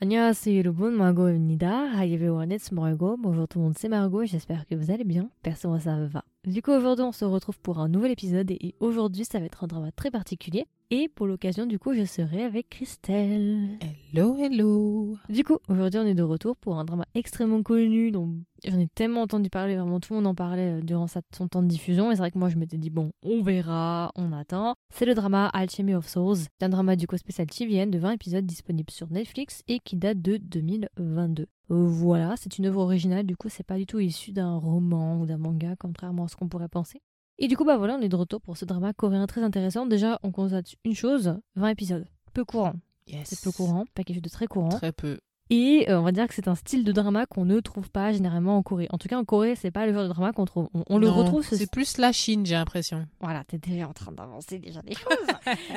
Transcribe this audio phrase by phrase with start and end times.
[0.00, 1.90] 안녕하세요 여러분, Margot입니다.
[1.94, 3.16] Hi everyone, it's Margot.
[3.16, 5.30] Bonjour tout le monde, c'est Margot, j'espère que vous allez bien.
[5.42, 6.24] Perso, moi ça va.
[6.44, 9.64] Du coup, aujourd'hui, on se retrouve pour un nouvel épisode et aujourd'hui, ça va être
[9.64, 10.66] un drama très particulier.
[10.91, 13.77] Et pour l'occasion, du coup, je serai avec Christelle.
[14.11, 15.17] Hello, hello.
[15.29, 18.33] Du coup, aujourd'hui, on est de retour pour un drama extrêmement connu dont
[18.65, 21.61] j'en ai tellement entendu parler, vraiment tout le monde en parlait euh, durant son temps
[21.61, 22.09] de diffusion.
[22.11, 24.73] Et c'est vrai que moi, je m'étais dit, bon, on verra, on attend.
[24.91, 26.47] C'est le drama Alchemy of Souls.
[26.59, 30.23] Un drama du coup spécial TVN de 20 épisodes disponible sur Netflix et qui date
[30.23, 31.43] de 2022.
[31.43, 35.21] Euh, Voilà, c'est une œuvre originale, du coup, c'est pas du tout issu d'un roman
[35.21, 37.03] ou d'un manga, contrairement à ce qu'on pourrait penser.
[37.39, 39.85] Et du coup, bah voilà, on est de retour pour ce drama coréen très intéressant.
[39.85, 42.05] Déjà, on constate une chose 20 épisodes.
[42.33, 42.73] Peu courant.
[43.07, 43.29] Yes.
[43.29, 44.69] C'est peu courant, pas quelque chose de très courant.
[44.69, 45.19] Très peu.
[45.51, 48.11] Et euh, on va dire que c'est un style de drama qu'on ne trouve pas
[48.13, 48.87] généralement en Corée.
[48.91, 50.69] En tout cas, en Corée, c'est pas le genre de drama qu'on trouve.
[50.75, 51.43] On, on le retrouve.
[51.43, 53.07] ce- C'est plus la Chine, j'ai l'impression.
[53.19, 55.27] Voilà, t'es déjà en train d'avancer déjà des choses.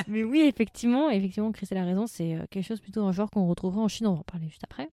[0.09, 2.07] Mais oui, effectivement, effectivement, Chris a la raison.
[2.07, 4.07] C'est euh, quelque chose plutôt un genre qu'on retrouvera en Chine.
[4.09, 4.91] On va en parler juste après.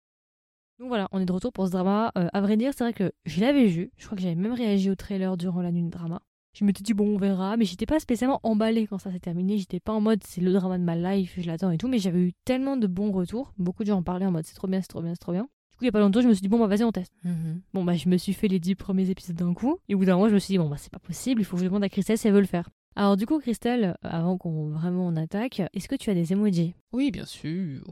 [0.79, 2.11] Donc voilà, on est de retour pour ce drama.
[2.17, 3.91] Euh, à vrai dire, c'est vrai que je l'avais vu.
[3.95, 6.19] Je crois que j'avais même réagi au trailer durant la nuit de drama.
[6.55, 7.57] Je m'étais dit, bon, on verra.
[7.57, 9.57] Mais j'étais pas spécialement emballée quand ça s'est terminé.
[9.57, 11.89] J'étais pas en mode, c'est le drama de ma life, je l'attends et tout.
[11.89, 13.53] Mais j'avais eu tellement de bons retours.
[13.57, 15.33] Beaucoup de gens en parlaient en mode, c'est trop bien, c'est trop bien, c'est trop
[15.33, 15.43] bien.
[15.43, 16.93] Du coup, il y a pas longtemps, je me suis dit, bon, bah vas-y, on
[16.93, 17.11] teste.
[17.25, 17.61] Mhm.
[17.73, 19.77] Bon, bah, je me suis fait les 10 premiers épisodes d'un coup.
[19.89, 21.43] Et au bout d'un moment, je me suis dit, bon, bah, c'est pas possible, il
[21.43, 22.69] faut que je demande à Christelle si elle veut le faire.
[22.95, 26.73] Alors, du coup, Christelle, avant qu'on vraiment on attaque, est-ce que tu as des emojis?
[26.93, 27.83] Oui, bien sûr.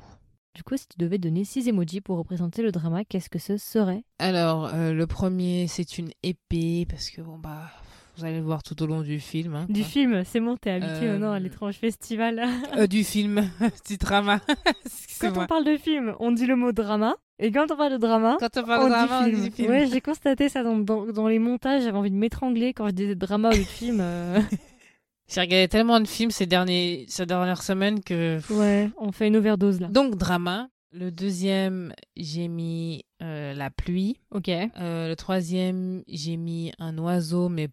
[0.56, 3.58] Du coup, si tu devais donner 6 emojis pour représenter le drama, qu'est-ce que ce
[3.58, 4.06] serait?
[4.20, 7.70] Alors, euh, le premier, c'est une épée, parce que bon, bah,
[8.18, 9.56] vous allez le voir tout au long du film.
[9.56, 12.44] hein, Du film, c'est bon, t'es habitué Euh, maintenant à l'étrange festival.
[12.78, 13.50] Euh, du film,
[13.88, 14.40] du drama.
[15.20, 17.16] quand on parle de film, on dit le mot drama.
[17.40, 19.52] Et quand on parle de drama, Quand on on parle de drama, on dit dit
[19.52, 19.70] film.
[19.72, 21.84] Ouais, j'ai constaté ça dans, dans, dans les montages.
[21.84, 24.00] J'avais envie de m'étrangler quand je disais drama au de film.
[24.02, 24.40] euh.
[25.28, 28.40] J'ai regardé tellement de films ces, derniers, ces dernières semaines que...
[28.54, 29.88] ouais, on fait une overdose là.
[29.88, 30.68] Donc, drama.
[30.92, 34.18] Le deuxième, j'ai mis euh, la pluie.
[34.32, 34.50] Ok.
[34.50, 37.70] Euh, le troisième, j'ai mis un oiseau, mais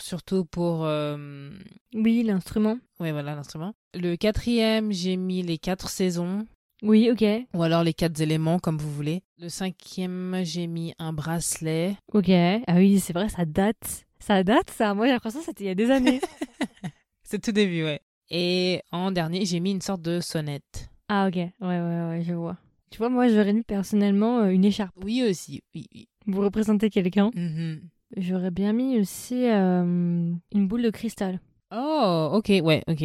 [0.00, 0.84] surtout pour...
[0.84, 1.50] euh,
[1.94, 2.78] Oui, l'instrument.
[3.00, 3.74] Ouais, voilà l'instrument.
[3.94, 6.46] Le quatrième, j'ai mis les quatre saisons,
[6.82, 7.24] Oui, ok.
[7.54, 9.22] ou alors les quatre éléments, comme vous voulez.
[9.38, 11.96] Le cinquième, j'ai mis un bracelet.
[12.12, 12.28] Ok.
[12.30, 14.04] Ah oui, c'est vrai, ça date.
[14.18, 14.94] Ça date, ça.
[14.94, 16.20] Moi, j'ai l'impression que c'était il y a des années.
[17.24, 18.00] C'est tout début, ouais.
[18.30, 20.88] Et en dernier, j'ai mis une sorte de sonnette.
[21.08, 21.34] ah, ok.
[21.36, 22.56] Ouais, ouais, ouais, je vois.
[22.90, 24.94] Tu vois, moi, j'aurais mis personnellement euh, une écharpe.
[25.02, 26.08] Oui aussi, oui, oui.
[26.26, 27.30] Vous représentez quelqu'un.
[27.34, 27.80] Mhm.
[28.16, 31.40] J'aurais bien mis aussi euh, une boule de cristal.
[31.74, 33.04] Oh, ok, ouais, ok.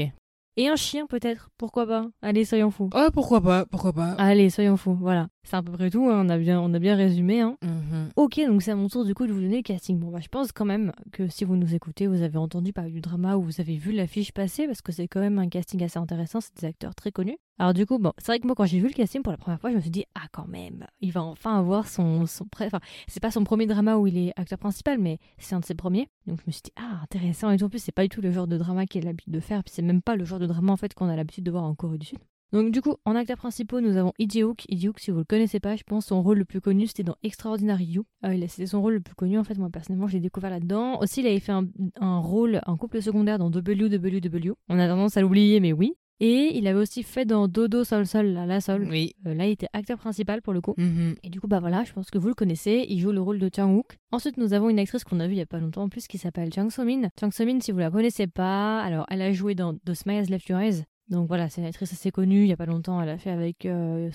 [0.60, 1.50] Et un chien, peut-être.
[1.58, 2.90] Pourquoi pas Allez, soyons fous.
[2.96, 4.14] Oh, pourquoi pas, pourquoi pas.
[4.14, 4.96] Allez, soyons fous.
[5.00, 5.28] Voilà.
[5.44, 6.10] C'est à peu près tout.
[6.10, 6.24] hein.
[6.26, 7.42] On, a bien, on a bien résumé.
[7.42, 7.58] Hein.
[7.62, 8.10] Mhm.
[8.16, 10.00] Ok, donc c'est à mon tour du coup de vous donner le casting.
[10.00, 12.90] Bon, bah, je pense quand même que si vous nous écoutez, vous avez entendu parler
[12.92, 15.84] du drama ou vous avez vu l'affiche passer parce que c'est quand même un casting
[15.84, 16.42] assez intéressant.
[16.42, 17.38] C'est des acteurs très connus.
[17.60, 19.38] Alors, du coup, bon, c'est vrai que moi, quand j'ai vu le casting pour la
[19.38, 22.26] première fois, je me suis dit, ah, quand même, il va enfin avoir son.
[22.26, 25.60] son Enfin, c'est pas son premier drama où il est acteur principal, mais c'est un
[25.60, 26.08] de ses premiers.
[26.28, 27.50] Donc, je me suis dit, ah, intéressant.
[27.52, 29.34] Et tout, en plus, c'est pas du tout le genre de drama qu'il a l'habitude
[29.34, 29.64] de faire.
[29.64, 31.64] Puis, c'est même pas le genre de drama en fait qu'on a l'habitude de voir
[31.64, 32.20] en Corée du Sud.
[32.54, 34.64] Donc du coup, en acteurs principaux, nous avons Lee Jae-hook.
[34.70, 37.04] Lee Jae-hook, si vous le connaissez pas, je pense son rôle le plus connu, c'était
[37.04, 38.06] dans Extraordinary You.
[38.24, 41.00] Euh, c'était son rôle le plus connu, en fait, moi personnellement, je l'ai découvert là-dedans.
[41.02, 44.54] Aussi, il avait fait un, rôle, un couple secondaire dans WWW.
[44.70, 45.96] On a tendance à l'oublier, mais oui.
[46.20, 48.88] Et il avait aussi fait dans Dodo Sol Sol, la, la Sol.
[48.90, 49.14] Oui.
[49.28, 50.74] Euh, là, il était acteur principal pour le coup.
[50.78, 51.16] Mhm.
[51.24, 52.86] Et du coup, bah voilà, je pense que vous le connaissez.
[52.90, 53.98] Il joue le rôle de Chang Wook.
[54.12, 56.08] Ensuite, nous avons une actrice qu'on a vue il y a pas longtemps en plus
[56.08, 57.10] qui s'appelle Chang So-min.
[57.20, 60.30] Chang So-min, si vous la connaissez pas, alors elle a joué dans The Smile Has
[60.30, 60.86] Left Your Eyes.
[61.10, 62.42] Donc voilà, c'est une actrice assez connue.
[62.42, 64.10] Il y a pas longtemps, elle a fait avec euh,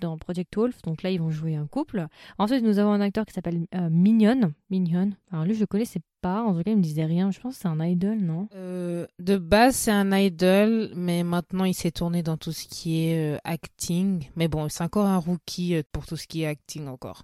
[0.00, 0.82] dans Project Wolf.
[0.82, 2.06] Donc là, ils vont jouer un couple.
[2.38, 4.52] Ensuite, nous avons un acteur qui s'appelle euh, Mignon.
[4.70, 5.10] Mignon.
[5.30, 6.42] Alors lui, je le connaissais pas.
[6.42, 7.30] En tout cas, il me disait rien.
[7.30, 8.48] Je pense que c'est un idol, non?
[8.54, 13.06] Euh, de base, c'est un idol, mais maintenant, il s'est tourné dans tout ce qui
[13.06, 14.28] est euh, acting.
[14.34, 17.22] Mais bon, c'est encore un rookie pour tout ce qui est acting encore.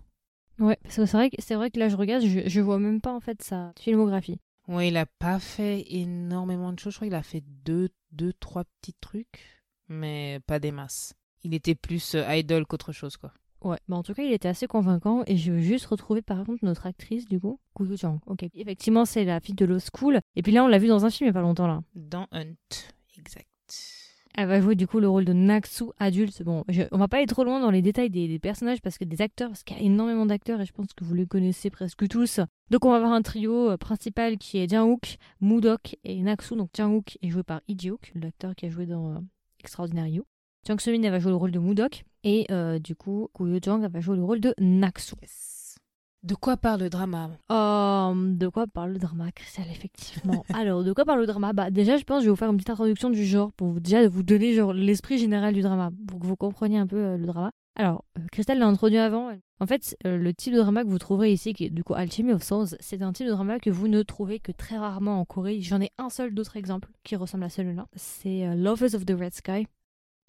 [0.60, 2.78] Ouais, parce que c'est vrai, que- c'est vrai que là, je regarde, je, je vois
[2.78, 4.38] même pas en fait sa filmographie.
[4.68, 6.92] Ouais, il a pas fait énormément de choses.
[6.92, 11.14] Je crois qu'il a fait deux, deux, trois petits trucs, mais pas des masses.
[11.44, 13.32] Il était plus euh, idol qu'autre chose, quoi.
[13.64, 16.44] Ouais, bah en tout cas, il était assez convaincant et je veux juste retrouver par
[16.44, 18.20] contre notre actrice du coup, Kuyo Chang.
[18.26, 20.20] Ok, effectivement, c'est la fille de Law School.
[20.34, 21.82] Et puis là, on l'a vue dans un film il y a pas longtemps là.
[21.94, 22.54] Dans Hunt.
[24.42, 26.42] Elle va jouer du coup le rôle de Naksu adulte.
[26.42, 29.04] Bon, je- on va pas aller trop loin dans les détails des, personnages parce que
[29.04, 31.70] des acteurs, parce qu'il y a énormément d'acteurs et je pense que vous les connaissez
[31.70, 32.40] presque tous.
[32.68, 36.56] Donc on va avoir un trio euh, principal qui est Jang-wook, Moodok et Naksu.
[36.56, 39.18] Donc Jang-wook est joué par Ji-wook, l'acteur qui a joué dans euh,
[39.60, 40.24] Extraordinary You.
[40.66, 43.80] Jang So-min elle va jouer le rôle de Moodok et euh, du coup Kuyo Jang
[43.84, 45.14] elle va jouer le rôle de Naksu.
[46.22, 50.44] De quoi parle le drama Euh, de quoi parle le drama, Christelle, effectivement.
[50.54, 51.52] Alors, de quoi parle le drama?
[51.52, 53.68] Bah, déjà, je pense que je vais vous faire une petite introduction du genre pour
[53.68, 56.96] vous, déjà vous donner genre l'esprit général du drama, pour que vous compreniez un peu
[56.96, 57.50] euh, le drama.
[57.74, 59.32] Alors, euh, Christelle l'a introduit avant.
[59.58, 61.94] En fait, euh, le type de drama que vous trouverez ici, qui est du coup
[61.94, 65.18] Alchemy of Souls, c'est un type de drama que vous ne trouvez que très rarement
[65.18, 65.60] en Corée.
[65.60, 67.86] J'en ai un seul d'autres exemples qui ressemble à celui-là.
[67.96, 69.66] C'est Lovers of the Red Sky.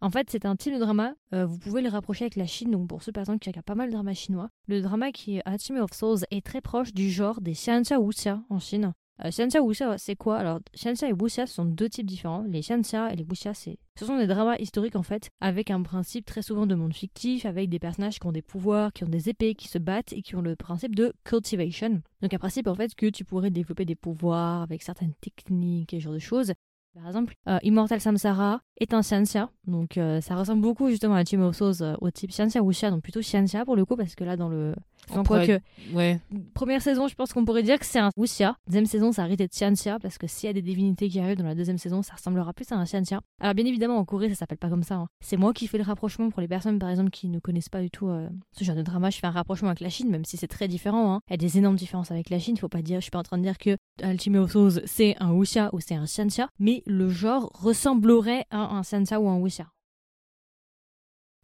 [0.04, 2.90] En fait, c'est un type de drama, vous pouvez le rapprocher avec la Chine, donc
[2.90, 4.50] pour ceux par exemple qui regardent pas mal de drama chinois.
[4.68, 8.44] Le drama qui est Alchemy of Souls est très proche du genre des Xianxia Wuxia
[8.50, 8.92] en Chine.
[9.24, 10.40] Euh, Xianxia Wuxia, c'est quoi?
[10.40, 12.44] Alors, Xianxia et Wuxia sont deux types différents.
[12.44, 13.78] Les Xianxia et les Wuxia, c'est...
[13.98, 17.46] ce sont des dramas historiques en fait, avec un principe très souvent de monde fictif,
[17.46, 20.22] avec des personnages qui ont des pouvoirs, qui ont des épées, qui se battent et
[20.22, 22.02] qui ont le principe de cultivation.
[22.22, 26.02] Donc un principe en fait que tu pourrais développer des pouvoirs avec certaines techniques et
[26.02, 26.52] ce genre de choses.
[26.94, 31.22] Par exemple, euh, Immortal Samsara est un Xianxia, donc euh, ça ressemble beaucoup justement à
[31.22, 34.38] of Souls, au type Xianxia Wuxia, donc plutôt Xianxia pour le coup, parce que là
[34.38, 34.76] dans le
[35.14, 35.60] donc, quoi que,
[35.94, 36.20] ouais.
[36.54, 38.56] première saison, je pense qu'on pourrait dire que c'est un Wuxia.
[38.68, 41.38] Deuxième saison, ça arrête d'être Xianxia parce que s'il y a des divinités qui arrivent
[41.38, 43.22] dans la deuxième saison, ça ressemblera plus à un Xianxia.
[43.40, 44.96] Alors, bien évidemment, en Corée, ça s'appelle pas comme ça.
[44.96, 45.08] Hein.
[45.22, 47.82] C'est moi qui fais le rapprochement pour les personnes, par exemple, qui ne connaissent pas
[47.82, 49.10] du tout euh, ce genre de drama.
[49.10, 51.14] Je fais un rapprochement avec la Chine, même si c'est très différent.
[51.14, 51.20] Hein.
[51.28, 52.56] Il y a des énormes différences avec la Chine.
[52.58, 55.16] Il faut pas dire, je suis pas en train de dire que Ultimate Souls, c'est
[55.20, 59.38] un Wuxia ou c'est un Xianxia, mais le genre ressemblerait à un Xianxia ou un
[59.38, 59.73] Wuxia.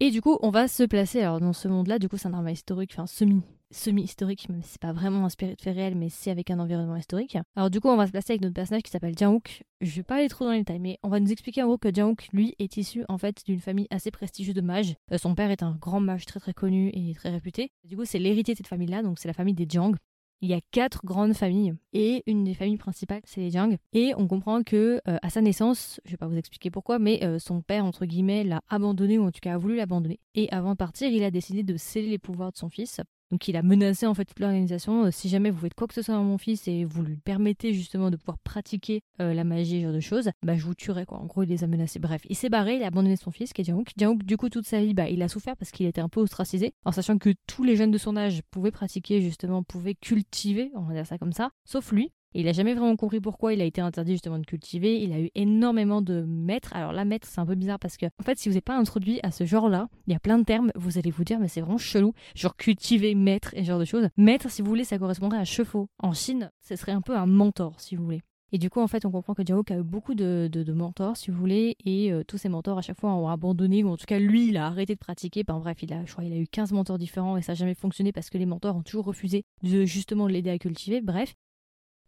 [0.01, 1.99] Et du coup, on va se placer alors dans ce monde-là.
[1.99, 3.41] Du coup, c'est un drama historique, enfin semi
[3.71, 6.95] semi-historique, même si c'est pas vraiment inspiré de faits réels, mais c'est avec un environnement
[6.95, 7.37] historique.
[7.55, 9.63] Alors du coup, on va se placer avec notre personnage qui s'appelle Jianhook.
[9.81, 11.77] Je vais pas aller trop dans les détails, mais on va nous expliquer en gros
[11.77, 14.95] que Jianhook, lui, est issu en fait d'une famille assez prestigieuse de mages.
[15.11, 17.71] Euh, son père est un grand mage très très connu et très réputé.
[17.83, 19.95] Du coup, c'est l'héritier de cette famille-là, donc c'est la famille des Jiang.
[20.41, 23.75] Il y a quatre grandes familles et une des familles principales, c'est les Jiang.
[23.91, 27.23] Et on comprend que euh, à sa naissance, je vais pas vous expliquer pourquoi, mais
[27.25, 30.19] euh, son père entre guillemets l'a abandonné ou en tout cas a voulu l'abandonner.
[30.35, 33.47] Et avant de partir, il a décidé de sceller les pouvoirs de son fils donc
[33.47, 35.05] il a menacé en fait toute l'organisation.
[35.05, 37.17] Euh, si jamais vous faites quoi que ce soit à mon fils et vous lui
[37.17, 40.75] permettez justement de pouvoir pratiquer euh, la magie ce genre de choses, bah je vous
[40.75, 41.19] tuerai quoi.
[41.19, 41.99] En gros il les a menacés.
[41.99, 43.65] Bref, il s'est barré, il a abandonné son fils qui est.
[43.69, 46.21] Jianhook du coup toute sa vie bah il a souffert parce qu'il était un peu
[46.21, 50.71] ostracisé, en sachant que tous les jeunes de son âge pouvaient pratiquer justement, pouvaient cultiver,
[50.75, 52.11] on va dire ça comme ça, sauf lui.
[52.33, 55.01] Et il a jamais vraiment compris pourquoi il a été interdit justement de cultiver.
[55.01, 56.75] Il a eu énormément de maîtres.
[56.75, 58.77] Alors là, maître, c'est un peu bizarre parce que, en fait, si vous n'êtes pas
[58.77, 61.47] introduit à ce genre-là, il y a plein de termes, vous allez vous dire, mais
[61.47, 62.13] c'est vraiment chelou.
[62.35, 64.07] Genre cultiver, maître et ce genre de choses.
[64.17, 65.87] Maître, si vous voulez, ça correspondrait à chevaux.
[65.97, 68.21] En Chine, ce serait un peu un mentor, si vous voulez.
[68.51, 71.29] Et du coup, en fait, on comprend que Jiaouk a eu beaucoup de, mentors, si
[71.29, 74.07] vous voulez, et euh, tous ces mentors, à chaque fois, ont abandonné, ou en tout
[74.07, 75.43] cas, lui, il a arrêté de pratiquer.
[75.43, 78.29] Ben, bref, il a, a eu 15 mentors différents, et ça n'a jamais fonctionné parce
[78.29, 81.01] que les mentors ont toujours refusé de justement l'aider à cultiver.
[81.01, 81.35] Bref,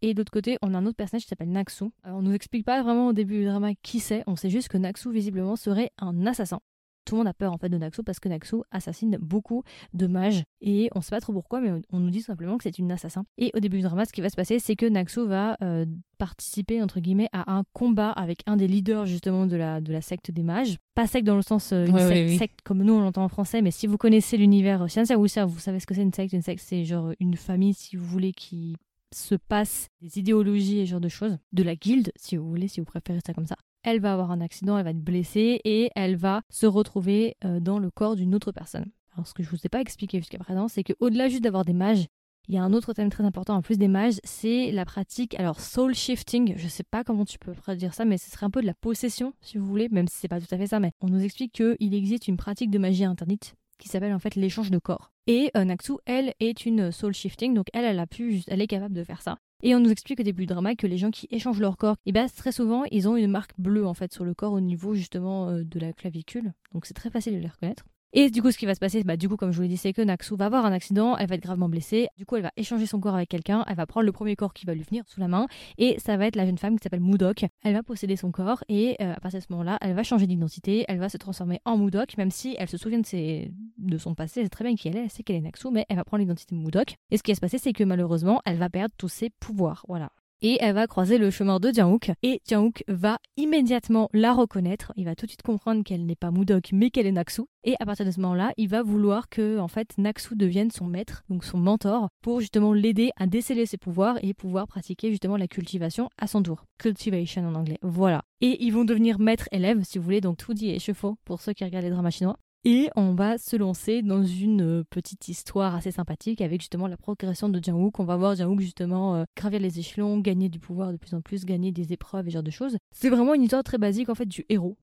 [0.01, 1.85] et d'autre côté, on a un autre personnage qui s'appelle Naxu.
[2.03, 4.67] Alors, on nous explique pas vraiment au début du drama qui c'est, on sait juste
[4.67, 6.59] que Naxu visiblement serait un assassin.
[7.05, 9.63] Tout le monde a peur en fait de Naxu parce que Naxu assassine beaucoup
[9.93, 12.77] de mages et on sait pas trop pourquoi mais on nous dit simplement que c'est
[12.77, 13.25] une assassin.
[13.39, 15.85] Et au début du drama ce qui va se passer c'est que Naxu va euh,
[16.19, 20.01] participer entre guillemets à un combat avec un des leaders justement de la, de la
[20.01, 20.77] secte des mages.
[20.93, 23.71] Pas secte dans le sens euh, une secte, comme nous on l'entend en français mais
[23.71, 26.33] si vous connaissez l'univers Wuxia vous savez ce que c'est une secte.
[26.33, 28.75] Une secte c'est genre une famille si vous voulez qui
[29.13, 32.67] se passe des idéologies et ce genre de choses, de la guilde, si vous voulez,
[32.67, 33.55] si vous préférez ça comme ça.
[33.83, 37.59] Elle va avoir un accident, elle va être blessée et elle va se retrouver euh,
[37.59, 38.85] dans le corps d'une autre personne.
[39.13, 41.73] Alors ce que je vous ai pas expliqué jusqu'à présent, c'est qu'au-delà juste d'avoir des
[41.73, 42.07] mages,
[42.47, 45.39] il y a un autre thème très important en plus des mages, c'est la pratique,
[45.39, 48.49] alors soul shifting, je sais pas comment tu peux dire ça, mais ce serait un
[48.49, 50.79] peu de la possession, si vous voulez, même si c'est pas tout à fait ça,
[50.79, 54.35] mais on nous explique qu'il existe une pratique de magie interdite qui s'appelle en fait
[54.35, 55.11] l'échange de corps.
[55.27, 58.67] Et euh, Naxu, elle, est une soul shifting, donc elle, elle a pu, elle est
[58.67, 59.37] capable de faire ça.
[59.63, 61.95] Et on nous explique au début du drama que les gens qui échangent leur corps,
[62.05, 64.53] et eh ben très souvent, ils ont une marque bleue en fait sur le corps
[64.53, 66.53] au niveau justement euh, de la clavicule.
[66.73, 67.85] Donc c'est très facile de les reconnaître.
[68.13, 69.69] Et du coup, ce qui va se passer, bah, du coup, comme je vous l'ai
[69.69, 72.07] dit, c'est que Naxu va avoir un accident, elle va être gravement blessée.
[72.17, 74.53] Du coup, elle va échanger son corps avec quelqu'un, elle va prendre le premier corps
[74.53, 76.83] qui va lui venir sous la main, et ça va être la jeune femme qui
[76.83, 77.45] s'appelle Moudok.
[77.63, 80.27] Elle va posséder son corps, et euh, à partir de ce moment-là, elle va changer
[80.27, 83.53] d'identité, elle va se transformer en Moudok, même si elle se souvient de, ses...
[83.77, 85.69] de son passé, elle sait très bien qui elle est, elle sait qu'elle est Naxu,
[85.71, 86.95] mais elle va prendre l'identité de Moudok.
[87.11, 89.85] Et ce qui va se passer, c'est que malheureusement, elle va perdre tous ses pouvoirs.
[89.87, 90.09] Voilà
[90.41, 94.91] et elle va croiser le chemin de Jianhook et Jianhook va immédiatement la reconnaître.
[94.95, 97.75] Il va tout de suite comprendre qu'elle n'est pas Mudok mais qu'elle est Naxu et
[97.79, 101.23] à partir de ce moment-là, il va vouloir que en fait Naxu devienne son maître,
[101.29, 105.47] donc son mentor pour justement l'aider à déceler ses pouvoirs et pouvoir pratiquer justement la
[105.47, 106.65] cultivation à son tour.
[106.79, 107.77] Cultivation en anglais.
[107.81, 108.23] Voilà.
[108.41, 111.41] Et ils vont devenir maître élève si vous voulez, donc tout dit et chevaux pour
[111.41, 112.37] ceux qui regardent les dramas chinois.
[112.63, 116.95] Et on va se lancer dans une euh, petite histoire assez sympathique avec justement la
[116.95, 117.99] progression de Jianwook.
[117.99, 121.21] On va voir Jianwook justement euh, gravir les échelons, gagner du pouvoir de plus en
[121.21, 122.77] plus, gagner des épreuves et ce genre de choses.
[122.91, 124.77] C'est vraiment une histoire très basique en fait du héros.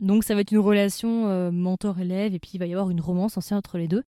[0.00, 3.00] Donc ça va être une relation euh, mentor-élève et puis il va y avoir une
[3.00, 4.04] romance ancienne entre les deux.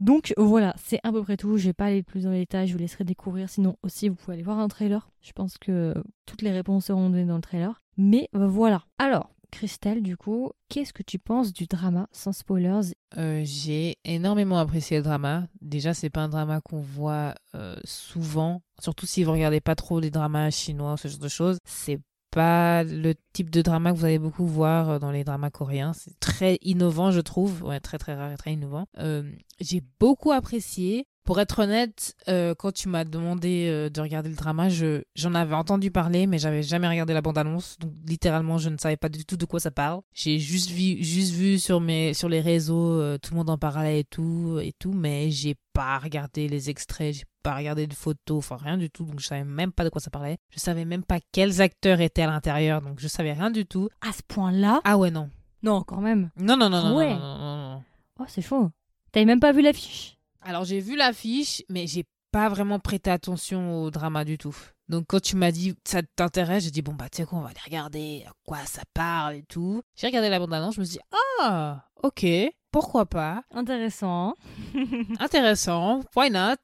[0.00, 1.56] Donc voilà, c'est à peu près tout.
[1.56, 3.48] Je vais pas aller plus dans les détails, je vous laisserai découvrir.
[3.48, 5.08] Sinon aussi, vous pouvez aller voir un trailer.
[5.20, 5.94] Je pense que
[6.26, 7.80] toutes les réponses seront données dans le trailer.
[7.96, 8.82] Mais voilà.
[8.98, 12.92] Alors, Christelle, du coup, qu'est-ce que tu penses du drama sans spoilers?
[13.16, 15.46] Euh, J'ai énormément apprécié le drama.
[15.60, 20.00] Déjà, c'est pas un drama qu'on voit euh, souvent, surtout si vous regardez pas trop
[20.00, 21.58] les dramas chinois, ce genre de choses.
[21.64, 22.00] C'est
[22.32, 25.92] pas le type de drama que vous allez beaucoup voir euh, dans les dramas coréens.
[25.92, 27.62] C'est très innovant, je trouve.
[27.62, 28.86] Ouais, très très rare et très innovant.
[29.60, 31.06] J'ai beaucoup apprécié.
[31.24, 35.34] Pour être honnête, euh, quand tu m'as demandé euh, de regarder le drama, je j'en
[35.34, 37.78] avais entendu parler, mais j'avais jamais regardé la bande-annonce.
[37.78, 40.02] Donc littéralement, je ne savais pas du tout de quoi ça parle.
[40.12, 43.56] J'ai juste vu, juste vu sur mes sur les réseaux, euh, tout le monde en
[43.56, 47.94] parlait et tout et tout, mais j'ai pas regardé les extraits, j'ai pas regardé de
[47.94, 49.04] photos, enfin rien du tout.
[49.06, 50.36] Donc je savais même pas de quoi ça parlait.
[50.50, 53.88] Je savais même pas quels acteurs étaient à l'intérieur, donc je savais rien du tout.
[54.06, 54.82] À ce point-là?
[54.84, 55.30] Ah ouais non,
[55.62, 56.28] Non, quand même.
[56.36, 57.14] non non non non Ouais.
[57.14, 57.82] non, non, non, non.
[58.20, 58.68] Oh, c'est chaud.
[59.10, 60.18] T'avais même pas vu l'affiche?
[60.46, 64.54] Alors j'ai vu l'affiche, mais j'ai pas vraiment prêté attention au drama du tout.
[64.90, 67.40] Donc quand tu m'as dit ça t'intéresse, j'ai dit bon bah tu sais quoi, on
[67.42, 69.80] va aller regarder à quoi ça parle et tout.
[69.96, 71.04] J'ai regardé la bande-annonce, je me suis dit
[71.42, 72.26] ah ok,
[72.70, 74.34] pourquoi pas, Intéressant.
[75.18, 76.56] intéressant, why not.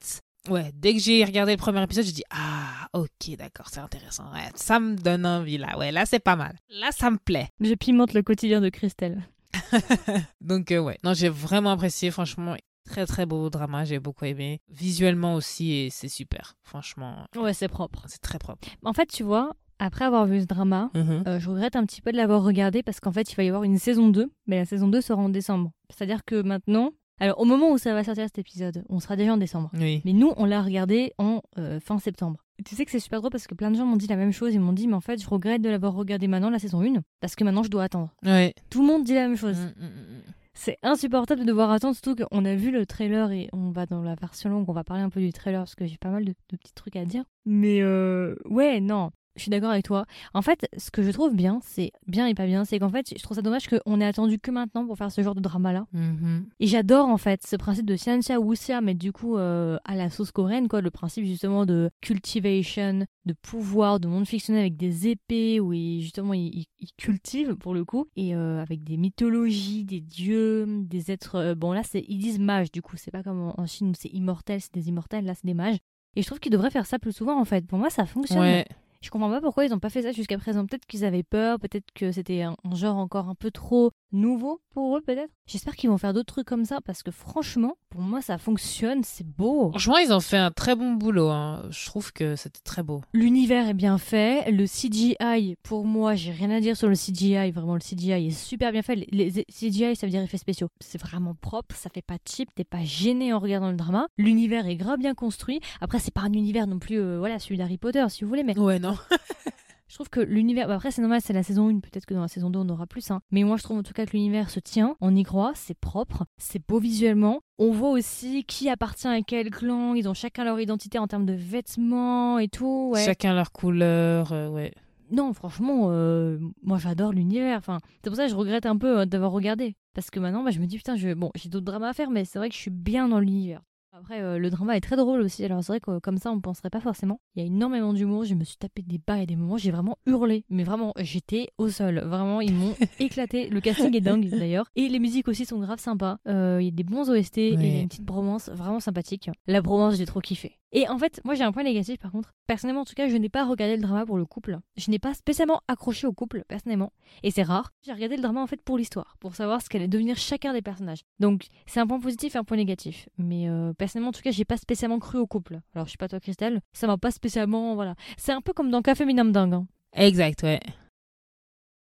[0.51, 4.31] Ouais, dès que j'ai regardé le premier épisode, j'ai dit ah ok d'accord c'est intéressant,
[4.35, 7.49] ouais, ça me donne envie là, ouais là c'est pas mal, là ça me plaît.
[7.61, 9.27] Je pimente le quotidien de Christelle.
[10.43, 14.61] Donc euh, ouais, non j'ai vraiment apprécié, franchement très très beau drama, j'ai beaucoup aimé.
[14.69, 18.05] Visuellement aussi et c'est super, franchement Ouais, c'est propre.
[18.07, 18.67] c'est très propre.
[18.85, 22.13] En fait, tu vois, après avoir vu ce drama, euh, je regrette un petit peu
[22.13, 24.65] de l'avoir regardé parce qu'en fait, il va y avoir une saison 2, mais la
[24.67, 25.73] saison 2 sera en décembre.
[25.89, 29.33] C'est-à-dire que maintenant, alors au moment où ça va sortir cet épisode, on sera déjà
[29.33, 29.71] en décembre.
[29.75, 30.01] Oui.
[30.05, 32.45] Mais nous, on l'a regardé en euh, fin septembre.
[32.67, 34.33] Tu sais que c'est super drôle parce que plein de gens m'ont dit la même
[34.33, 34.53] chose.
[34.53, 37.01] Ils m'ont dit, mais en fait, je regrette de l'avoir regardé maintenant, la saison 1,
[37.21, 38.11] parce que maintenant, je dois attendre.
[38.23, 38.53] Ouais.
[38.69, 39.57] Tout le monde dit la même chose.
[39.57, 40.30] Mm, mm, mm.
[40.55, 44.03] C'est insupportable de devoir attendre, surtout qu'on a vu le trailer et on va dans
[44.03, 46.25] la version longue, on va parler un peu du trailer parce que j'ai pas mal
[46.25, 47.25] de, de petits trucs à dire.
[47.47, 50.07] Mais euh, ouais, non, je suis d'accord avec toi.
[50.35, 53.15] En fait, ce que je trouve bien, c'est bien et pas bien, c'est qu'en fait,
[53.17, 55.87] je trouve ça dommage qu'on ait attendu que maintenant pour faire ce genre de drama-là.
[55.93, 56.47] Mhm.
[56.59, 60.11] Et j'adore en fait ce principe de Xianxia Wuxia, mais du coup euh, à la
[60.11, 65.09] sauce coréenne, quoi, le principe justement de cultivation, de pouvoir, de monde fictionnel avec des
[65.09, 66.67] épées, où justement ils,
[66.99, 71.37] cultivent pour le coup, et euh, avec des mythologies, des dieux, des êtres.
[71.37, 73.91] euh, bon là, c'est ils disent mages du coup, c'est pas comme en, en Chine
[73.91, 75.79] où c'est immortel, c'est des immortels, là c'est des mages.
[76.17, 77.67] Et je trouve qu'ils devraient faire ça plus souvent en fait.
[77.67, 78.41] Pour moi, ça fonctionne.
[78.41, 78.67] Ouais.
[79.03, 80.67] Je comprends pas pourquoi ils n'ont pas fait ça jusqu'à présent.
[80.67, 84.61] Peut-être qu'ils avaient peur, peut-être que c'était un, un genre encore un peu trop nouveau
[84.75, 85.31] pour eux, peut-être.
[85.47, 89.03] J'espère qu'ils vont faire d'autres trucs comme ça parce que franchement, pour moi, ça fonctionne,
[89.03, 89.71] c'est beau.
[89.71, 91.29] Franchement, ils ont fait un très bon boulot.
[91.31, 91.63] hein.
[91.71, 93.01] Je trouve que c'était très beau.
[93.15, 94.51] L'univers est bien fait.
[94.51, 97.51] Le CGI, pour moi, j'ai rien à dire sur le CGI.
[97.53, 98.97] Vraiment, le CGI est super bien fait.
[98.97, 100.69] Les, les CGI, ça veut dire effets spéciaux.
[100.81, 104.07] C'est vraiment propre, ça fait pas cheap, t'es pas gêné en regardant le drama.
[104.19, 105.61] L'univers est grave bien construit.
[105.81, 108.45] Après, c'est pas un univers non plus, euh, voilà, celui d'Harry Potter, si vous voulez,
[108.45, 108.90] mais Ouais, non.
[109.89, 110.69] Je trouve que l'univers.
[110.69, 112.69] bah après, c'est normal, c'est la saison 1, peut-être que dans la saison 2, on
[112.69, 113.11] aura plus.
[113.11, 113.23] Hein.
[113.33, 115.75] Mais moi, je trouve en tout cas que l'univers se tient, on y croit, c'est
[115.75, 117.41] propre, c'est beau visuellement.
[117.59, 121.27] On voit aussi qui appartient à quel clan, ils ont chacun leur identité en termes
[121.27, 122.91] de vêtements et tout.
[122.93, 123.05] Ouais.
[123.05, 124.31] Chacun leur couleur.
[124.33, 124.73] euh, ouais.
[125.11, 127.59] Non, franchement, euh, moi j'adore l'univers.
[127.59, 129.75] Enfin, c'est pour ça que je regrette un peu euh, d'avoir regardé.
[129.93, 131.15] Parce que maintenant, bah, je me dis, putain, je...
[131.15, 133.61] bon, j'ai d'autres dramas à faire, mais c'est vrai que je suis bien dans l'univers.
[134.01, 135.45] Après, euh, le drama est très drôle aussi.
[135.45, 137.21] Alors, c'est vrai que comme ça, on ne penserait pas forcément.
[137.37, 138.25] Il y a énormément d'humour.
[138.25, 139.59] Je me suis tapé des bas et des moments.
[139.59, 140.45] J'ai vraiment hurlé.
[140.49, 141.99] Mais vraiment, j'étais au sol.
[141.99, 143.49] Vraiment, ils m'ont éclaté.
[143.51, 144.71] Le casting est dingue d'ailleurs.
[144.75, 146.17] Et les musiques aussi sont grave sympas.
[146.27, 148.81] Euh, Il y a des bons OST et il y a une petite bromance vraiment
[148.81, 149.29] sympathique.
[149.47, 150.57] La bromance, j'ai trop kiffé.
[150.73, 152.31] Et en fait, moi j'ai un point négatif par contre.
[152.47, 154.59] Personnellement, en tout cas, je n'ai pas regardé le drama pour le couple.
[154.77, 156.93] Je n'ai pas spécialement accroché au couple, personnellement.
[157.23, 157.73] Et c'est rare.
[157.85, 160.63] J'ai regardé le drama en fait pour l'histoire, pour savoir ce qu'allait devenir chacun des
[160.63, 161.03] personnages.
[161.19, 163.09] Donc c'est un point positif et un point négatif.
[163.19, 165.61] Mais euh, personnellement, en tout cas, j'ai pas spécialement cru au couple.
[165.75, 167.75] Alors je sais pas toi, Christelle, ça m'a pas spécialement.
[167.75, 167.95] Voilà.
[168.17, 169.55] C'est un peu comme dans Café Minam Dingue.
[169.55, 169.67] hein.
[169.95, 170.61] Exact, ouais.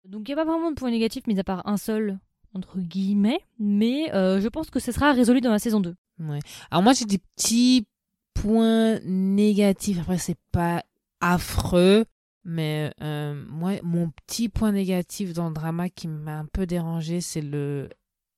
[0.04, 2.18] Donc il n'y a pas vraiment de point négatif, mis à part un seul,
[2.54, 3.40] entre guillemets.
[3.60, 5.94] Mais euh, je pense que ce sera résolu dans la saison 2.
[6.20, 6.40] ouais.
[6.72, 7.86] Alors moi, j'ai des petits
[8.34, 9.98] points négatifs.
[10.00, 10.84] Après, c'est pas
[11.20, 12.04] affreux.
[12.44, 17.20] Mais euh, moi, mon petit point négatif dans le drama qui m'a un peu dérangé,
[17.20, 17.88] c'est le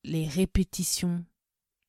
[0.04, 1.24] les répétitions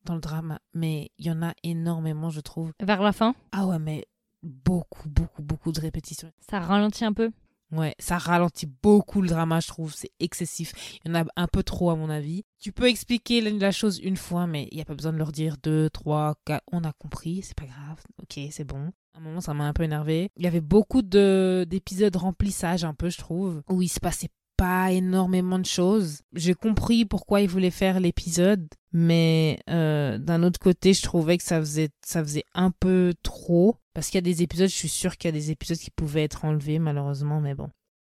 [0.05, 0.59] dans le drama.
[0.73, 2.71] Mais il y en a énormément, je trouve.
[2.81, 4.05] Vers la fin, Ah ouais, mais
[4.43, 6.31] beaucoup, beaucoup, beaucoup de répétitions.
[6.49, 7.31] ça ralentit un peu?
[7.71, 9.93] Ouais, ça ralentit beaucoup le drama, je trouve.
[9.93, 10.71] C'est excessif.
[11.03, 12.43] Il y en a un peu trop, à mon avis.
[12.59, 15.31] Tu peux expliquer la- chose une fois, mais il n'y a pas besoin de leur
[15.31, 16.63] dire deux, trois, quatre.
[16.71, 17.99] On a compris, c'est pas grave.
[18.21, 18.91] Ok, c'est bon.
[19.13, 20.29] À un moment, ça m'a un peu énervé.
[20.37, 24.29] Il y avait beaucoup de d'épisodes remplissage, un peu, je trouve, où il se passait
[24.57, 26.21] pas énormément de choses.
[26.33, 31.43] J'ai compris pourquoi ils voulaient faire l'épisode, mais euh, d'un autre côté, je trouvais que
[31.43, 33.77] ça faisait, ça faisait un peu trop.
[33.93, 35.91] Parce qu'il y a des épisodes, je suis sûre qu'il y a des épisodes qui
[35.91, 37.69] pouvaient être enlevés, malheureusement, mais bon.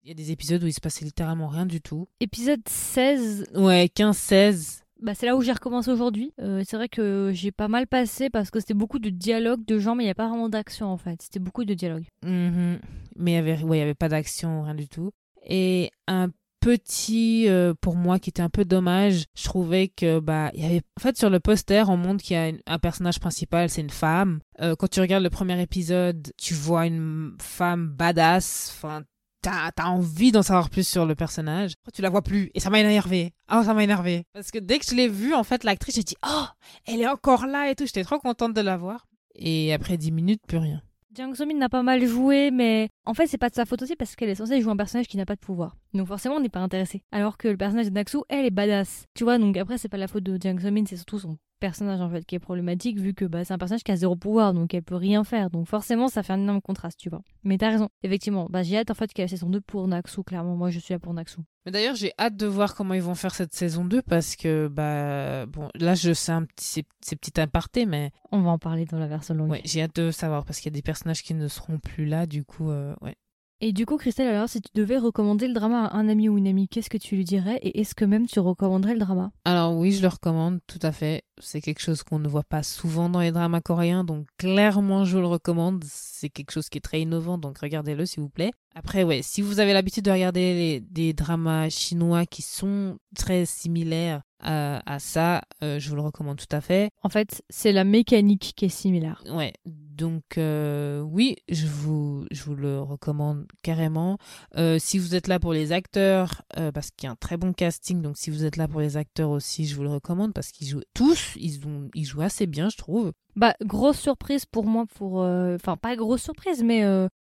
[0.03, 2.07] Il y a des épisodes où il se passait littéralement rien du tout.
[2.21, 4.83] Épisode 16, Ouais, 15-16.
[5.03, 6.33] bah, c'est là où j'ai recommencé aujourd'hui.
[6.41, 9.79] Euh, c'est vrai que j'ai pas mal passé parce que c'était beaucoup de dialogue de
[9.79, 11.21] gens, mais il n'y a pas vraiment d'action en fait.
[11.23, 12.05] C'était beaucoup de dialogue.
[12.25, 12.79] Mhm.
[13.17, 15.11] Mais il y avait, ouais, il y avait pas d'action, rien du tout.
[15.47, 20.51] Et un petit, euh, pour moi, qui était un peu dommage, je trouvais que, bah,
[20.55, 23.21] il y avait, en fait, sur le poster, on montre qu'il y a un personnage
[23.21, 24.41] principal, c'est une femme.
[24.61, 29.05] Euh, quand tu regardes le premier épisode, tu vois une femme badass, enfin,
[29.43, 31.75] T'as t'as envie d'en savoir plus sur le personnage.
[31.95, 33.33] Tu la vois plus et ça m'a énervé.
[33.53, 34.25] Oh, ça m'a énervé.
[34.33, 36.47] Parce que dès que je l'ai vue, en fait, l'actrice, j'ai dit Oh,
[36.85, 37.87] elle est encore là et tout.
[37.87, 39.07] J'étais trop contente de la voir.
[39.37, 40.83] Et après 10 minutes, plus rien.
[41.17, 43.97] Jiang So-min n'a pas mal joué, mais en fait, c'est pas de sa faute aussi
[43.97, 45.75] parce qu'elle est censée jouer un personnage qui n'a pas de pouvoir.
[45.95, 47.01] Donc forcément, on n'est pas intéressé.
[47.11, 49.07] Alors que le personnage de Naksu, elle est badass.
[49.15, 52.01] Tu vois, donc après, c'est pas la faute de Jiang So-min, c'est surtout son personnage
[52.01, 54.55] en fait qui est problématique vu que bah, c'est un personnage qui a zéro pouvoir
[54.55, 55.51] donc elle peut rien faire.
[55.51, 57.23] Donc forcément ça fait un énorme contraste tu vois.
[57.45, 57.89] Mais t'as raison.
[58.03, 60.57] Effectivement bah j'ai hâte en fait qu'il y ait la saison 2 pour Naksu clairement.
[60.57, 63.15] Moi je suis là pour Naksu Mais d'ailleurs, j'ai hâte de voir comment ils vont
[63.15, 67.41] faire cette saison 2 parce que, bah, bon, là, je sais un petit, c'est, petit
[67.41, 69.51] aparté, mais on va en parler dans la version longue.
[69.51, 72.07] Ouais, j'ai hâte de savoir parce qu'il y a des personnages qui ne seront plus
[72.07, 73.17] là, du coup, euh, ouais.
[73.63, 76.37] Et du coup, Christelle, alors, si tu devais recommander le drama à un ami ou
[76.37, 79.33] une amie, qu'est-ce que tu lui dirais Et est-ce que même tu recommanderais le drama?
[79.47, 81.23] Alors oui, je le recommande, tout à fait.
[81.41, 85.15] C'est quelque chose qu'on ne voit pas souvent dans les dramas coréens, donc clairement, je
[85.17, 85.83] vous le recommande.
[85.87, 88.51] C'est quelque chose qui est très innovant, donc regardez-le, s'il vous plaît.
[88.75, 93.47] Après, ouais, si vous avez l'habitude de regarder les- des dramas chinois qui sont très
[93.47, 96.91] similaires à, à ça, euh, je vous le recommande tout à fait.
[97.03, 99.23] En fait, c'est la mécanique qui est similaire.
[99.31, 99.55] Ouais,
[99.97, 104.19] donc euh, oui, je vous, je vous le recommande carrément.
[104.57, 107.37] Euh, si vous êtes là pour les acteurs, euh, parce qu'il y a un très
[107.37, 110.35] bon casting, donc si vous êtes là pour les acteurs aussi, je vous le recommande
[110.35, 113.13] parce qu'ils jouent tous, ils, ont, ils jouent assez bien, je trouve.
[113.37, 115.19] Bah, grosse surprise pour moi, pour.
[115.19, 116.85] Enfin, pas grosse surprise, mais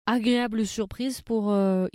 [0.07, 1.87] agréable surprise pour euh,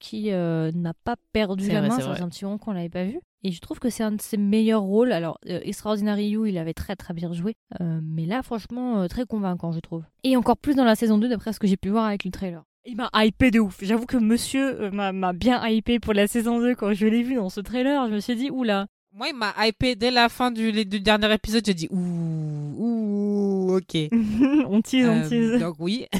[0.00, 1.98] qui n'a pas perdu la vrai, main.
[2.00, 3.20] c'est un petit moment qu'on l'avait pas vu.
[3.44, 5.12] Et je trouve que c'est un de ses meilleurs rôles.
[5.12, 7.54] Alors, euh, Extraordinary You, il avait très très bien joué.
[7.80, 10.02] Euh, mais là, franchement, euh, très convaincant, je trouve.
[10.24, 12.30] Et encore plus dans la saison 2, d'après ce que j'ai pu voir avec le
[12.30, 12.64] trailer.
[12.84, 13.78] Il m'a hypé de ouf.
[13.82, 16.74] J'avoue que monsieur euh, m'a bien hypé pour la saison 2.
[16.74, 18.86] Quand je l'ai vu dans ce trailer, je me suis dit, oula.
[19.12, 23.96] Moi, il m'a hypé dès la fin du, dernier épisode, j'ai dit ouh, ouh, ok.
[24.68, 25.60] on tease, on tease.
[25.60, 26.06] donc oui.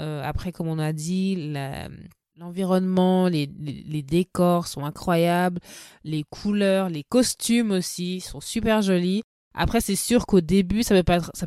[0.00, 1.88] Euh, après, comme on a dit, la-
[2.36, 5.60] l'environnement, les, les- les décors sont incroyables,
[6.04, 9.22] les couleurs, les costumes aussi sont super jolis.
[9.54, 11.02] Après, c'est sûr qu'au début, ça peut,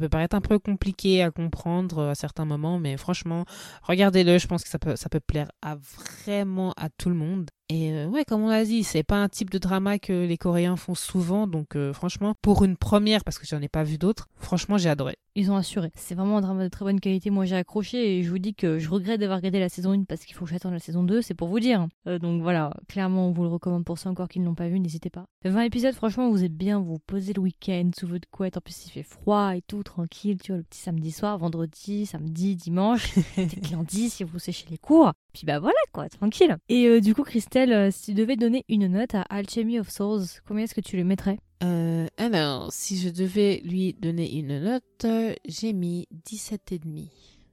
[0.10, 3.46] paraître, un peu compliqué à comprendre euh, à certains moments, mais franchement,
[3.84, 7.50] regardez-le, je pense que ça peut, ça peut plaire à vraiment à tout le monde.
[7.72, 10.38] Et euh, ouais, comme on a dit, c'est pas un type de drama que les
[10.38, 14.00] Coréens font souvent, donc euh, franchement, pour une première, parce que j'en ai pas vu
[14.00, 15.18] d'autres, franchement, j'ai adoré.
[15.36, 15.92] Ils ont assuré.
[15.94, 17.30] C'est vraiment un drama de très bonne qualité.
[17.30, 20.06] Moi, j'ai accroché et je vous dis que je regrette d'avoir regardé la saison 1
[20.06, 21.88] parce qu'il faut que j'attende la saison 2, c'est pour vous dire.
[22.08, 24.68] Euh, donc voilà, clairement, on vous le recommande pour ceux encore qui ne l'ont pas
[24.68, 25.26] vu, n'hésitez pas.
[25.46, 28.58] 20 épisodes, franchement, vous êtes bien, vous vous posez le week-end sous votre couette.
[28.58, 32.08] En plus, il fait froid et tout, tranquille, tu vois, le petit samedi soir, vendredi,
[32.08, 35.14] samedi, dimanche, peut-être lundi si vous séchez les cours.
[35.34, 36.58] Puis bah voilà, quoi, tranquille.
[36.70, 39.90] Et euh, du coup, Christelle, euh, si tu devais donner une note à Alchemy of
[39.90, 41.38] Souls, combien est-ce que tu le mettrais?
[41.64, 45.06] Euh, alors, si je devais lui donner une note,
[45.48, 47.08] j'ai mis 17,5.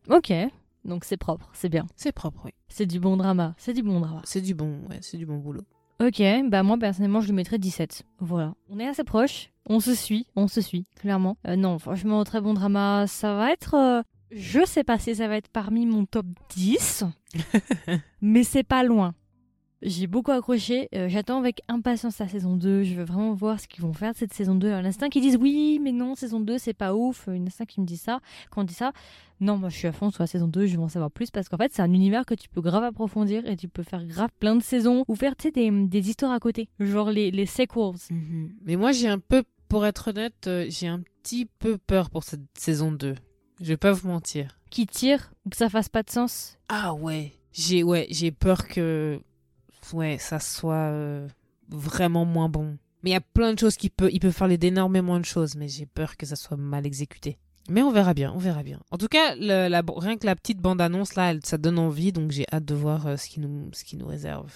[0.08, 0.32] Ok,
[0.84, 1.86] donc c'est propre, c'est bien.
[1.96, 2.52] C'est propre, oui.
[2.68, 4.22] C'est du bon drama, c'est du bon drama.
[4.24, 5.62] C'est du bon, ouais, c'est du bon boulot.
[5.98, 8.04] Ok, bah moi personnellement je lui mettrais 17.
[8.20, 8.54] Voilà.
[8.68, 11.36] On est assez proches, on se suit, on se suit, clairement.
[11.48, 13.06] Euh, non, franchement, très bon drama.
[13.06, 13.74] Ça va être.
[13.74, 17.04] euh, Je sais pas si ça va être parmi mon top 10,
[18.20, 19.14] mais c'est pas loin.
[19.82, 23.68] J'ai beaucoup accroché, euh, j'attends avec impatience la saison 2, je veux vraiment voir ce
[23.68, 24.68] qu'ils vont faire de cette saison 2.
[24.68, 27.28] Il y en a certains qui disent oui, mais non, saison 2 c'est pas ouf,
[27.28, 28.20] il y en a certains qui me disent ça.
[28.50, 28.92] Quand on dit ça,
[29.38, 31.30] non, moi je suis à fond sur la saison 2, je veux en savoir plus
[31.30, 34.04] parce qu'en fait c'est un univers que tu peux grave approfondir et tu peux faire
[34.06, 37.92] grave plein de saisons ou faire des, des histoires à côté, genre les, les sequels.
[38.64, 42.24] Mais moi, j'ai un peu, pour être honnête, euh, j'ai un petit peu peur pour
[42.24, 43.14] cette saison 2.
[43.60, 44.58] Je vais pas vous mentir.
[44.70, 46.58] qui tirent ou que ça fasse pas de sens?
[46.68, 47.32] Ah ouais.
[47.52, 49.20] J'ai ouais, j'ai peur que
[49.92, 51.26] ouais, ça soit euh,
[51.68, 52.76] vraiment moins bon.
[53.02, 55.54] Mais il y a plein de choses qui peut il peut faire d'énormément de choses,
[55.56, 57.38] mais j'ai peur que ça soit mal exécuté.
[57.70, 58.80] Mais on verra bien, on verra bien.
[58.90, 62.12] En tout cas, le- la, rien que la petite bande-annonce là, elle- ça donne envie,
[62.12, 64.52] donc j'ai hâte de voir euh, ce qui nous ce qui nous réserve.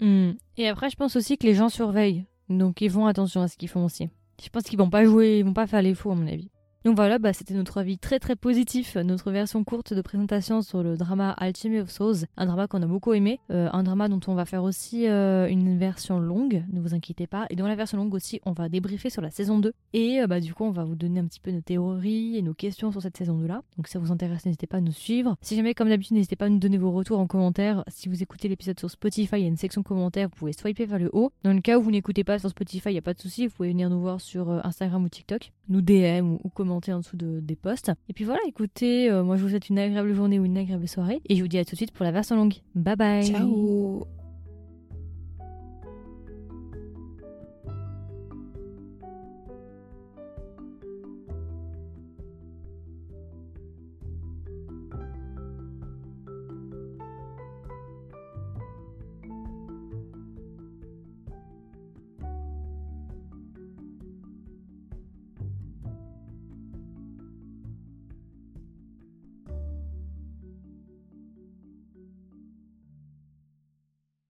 [0.00, 0.32] Hmm.
[0.56, 2.24] Et après, je pense aussi que les gens surveillent.
[2.48, 4.08] Donc ils font attention à ce qu'ils font aussi.
[4.42, 6.50] Je pense qu'ils vont pas jouer, ils vont pas faire les fous à mon avis.
[6.86, 10.84] Donc voilà, bah, c'était notre avis très très positif, notre version courte de présentation sur
[10.84, 14.20] le drama Alchemy of Souls, un drama qu'on a beaucoup aimé, euh, un drama dont
[14.28, 17.74] on va faire aussi euh, une version longue, ne vous inquiétez pas, et dans la
[17.74, 20.62] version longue aussi, on va débriefer sur la saison 2, et euh, bah, du coup,
[20.62, 23.36] on va vous donner un petit peu nos théories et nos questions sur cette saison
[23.36, 23.62] 2 là.
[23.76, 25.34] Donc si ça vous intéresse, n'hésitez pas à nous suivre.
[25.40, 27.82] Si jamais, comme d'habitude, n'hésitez pas à nous donner vos retours en commentaire.
[27.88, 30.86] Si vous écoutez l'épisode sur Spotify, il y a une section commentaires, vous pouvez swiper
[30.86, 31.32] vers le haut.
[31.42, 33.48] Dans le cas où vous n'écoutez pas sur Spotify, il n'y a pas de souci,
[33.48, 37.16] vous pouvez venir nous voir sur Instagram ou TikTok, nous DM ou, commenter en dessous
[37.16, 37.90] de, des posts.
[38.08, 41.20] Et puis voilà, écoutez, moi je vous souhaite une agréable journée ou une agréable soirée,
[41.28, 42.54] et je vous dis à tout de suite pour la version longue.
[42.74, 44.06] Bye bye Ciao